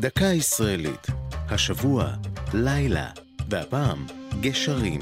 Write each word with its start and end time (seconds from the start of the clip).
דקה 0.00 0.24
ישראלית. 0.24 1.06
השבוע, 1.32 2.12
לילה, 2.54 3.10
והפעם, 3.50 4.06
גשרים. 4.40 5.00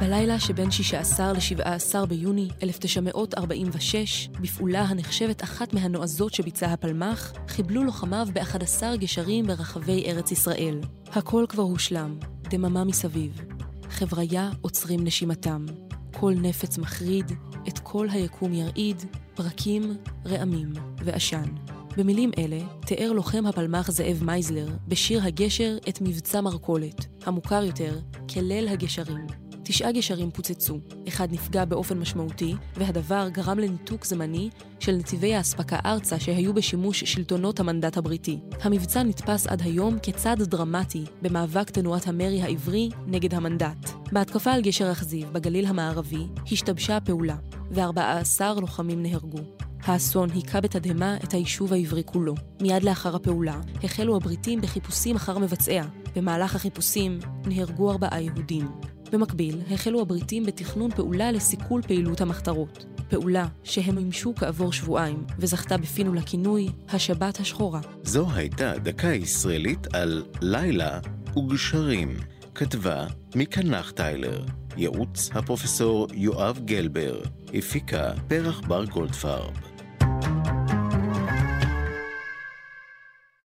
בלילה 0.00 0.40
שבין 0.40 0.70
16 0.70 1.32
ל-17 1.32 2.06
ביוני 2.06 2.48
1946, 2.62 4.28
בפעולה 4.40 4.82
הנחשבת 4.82 5.42
אחת 5.42 5.74
מהנועזות 5.74 6.34
שביצע 6.34 6.72
הפלמ"ח, 6.72 7.32
חיבלו 7.48 7.84
לוחמיו 7.84 8.28
ב-11 8.32 8.82
גשרים 8.96 9.46
ברחבי 9.46 10.04
ארץ 10.06 10.30
ישראל. 10.32 10.80
הכל 11.12 11.44
כבר 11.48 11.62
הושלם, 11.62 12.18
דממה 12.50 12.84
מסביב. 12.84 13.40
חבריה 13.90 14.50
עוצרים 14.60 15.04
נשימתם. 15.04 15.66
כל 16.12 16.32
נפץ 16.36 16.78
מחריד, 16.78 17.32
את 17.68 17.78
כל 17.78 18.08
היקום 18.10 18.54
ירעיד, 18.54 19.02
פרקים, 19.34 19.96
רעמים 20.26 20.72
ועשן. 21.06 21.44
במילים 21.96 22.30
אלה 22.38 22.58
תיאר 22.86 23.12
לוחם 23.12 23.46
הפלמ"ח 23.46 23.90
זאב 23.90 24.24
מייזלר 24.24 24.68
בשיר 24.88 25.22
הגשר 25.22 25.78
את 25.88 26.00
מבצע 26.00 26.40
מרכולת, 26.40 27.06
המוכר 27.26 27.64
יותר 27.64 27.98
כליל 28.28 28.68
הגשרים. 28.68 29.26
תשעה 29.68 29.92
גשרים 29.92 30.30
פוצצו, 30.30 30.78
אחד 31.08 31.32
נפגע 31.32 31.64
באופן 31.64 31.98
משמעותי, 31.98 32.54
והדבר 32.76 33.28
גרם 33.32 33.58
לניתוק 33.58 34.04
זמני 34.04 34.50
של 34.80 34.92
נתיבי 34.92 35.34
האספקה 35.34 35.78
ארצה 35.86 36.20
שהיו 36.20 36.54
בשימוש 36.54 37.04
שלטונות 37.04 37.60
המנדט 37.60 37.96
הבריטי. 37.96 38.38
המבצע 38.62 39.02
נתפס 39.02 39.46
עד 39.46 39.62
היום 39.62 39.98
כצעד 40.02 40.42
דרמטי 40.42 41.04
במאבק 41.22 41.70
תנועת 41.70 42.06
המרי 42.06 42.42
העברי 42.42 42.90
נגד 43.06 43.34
המנדט. 43.34 43.90
בהתקפה 44.12 44.52
על 44.52 44.62
גשר 44.62 44.92
אכזיב 44.92 45.32
בגליל 45.32 45.66
המערבי 45.66 46.26
השתבשה 46.52 46.96
הפעולה, 46.96 47.36
ו-14 47.70 48.60
לוחמים 48.60 49.02
נהרגו. 49.02 49.55
האסון 49.82 50.30
היכה 50.30 50.60
בתדהמה 50.60 51.16
את 51.24 51.34
היישוב 51.34 51.72
העברי 51.72 52.02
כולו. 52.04 52.34
מיד 52.60 52.82
לאחר 52.82 53.16
הפעולה 53.16 53.60
החלו 53.84 54.16
הבריטים 54.16 54.60
בחיפושים 54.60 55.16
אחר 55.16 55.38
מבצעיה. 55.38 55.84
במהלך 56.16 56.54
החיפושים 56.54 57.18
נהרגו 57.46 57.90
ארבעה 57.90 58.20
יהודים. 58.20 58.68
במקביל, 59.12 59.60
החלו 59.70 60.00
הבריטים 60.00 60.44
בתכנון 60.44 60.90
פעולה 60.90 61.32
לסיכול 61.32 61.82
פעילות 61.82 62.20
המחתרות. 62.20 62.86
פעולה 63.08 63.46
שהם 63.64 63.94
מימשו 63.94 64.34
כעבור 64.34 64.72
שבועיים, 64.72 65.24
וזכתה 65.38 65.76
בפינו 65.76 66.14
לכינוי 66.14 66.68
השבת 66.88 67.40
השחורה. 67.40 67.80
זו 68.02 68.26
הייתה 68.34 68.78
דקה 68.78 69.08
ישראלית 69.08 69.94
על 69.94 70.22
לילה 70.40 71.00
וגשרים. 71.36 72.16
כתבה 72.54 73.06
מיקה 73.34 73.62
נחטיילר, 73.62 74.44
ייעוץ 74.76 75.30
הפרופסור 75.34 76.08
יואב 76.14 76.60
גלבר, 76.64 77.20
הפיקה 77.54 78.12
פרח 78.28 78.60
בר 78.60 78.84
גולדפרב. 78.84 79.75